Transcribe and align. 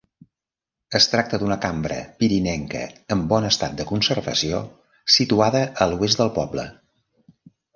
Es 0.99 1.05
tracta 1.09 1.39
d'una 1.41 1.57
cambra 1.65 1.97
pirinenca 2.23 2.81
en 3.17 3.21
bon 3.33 3.45
estat 3.51 3.75
de 3.83 3.87
conservació, 3.93 4.63
situada 5.19 5.63
a 5.87 5.91
l'oest 5.93 6.25
del 6.25 6.33
poble. 6.41 6.67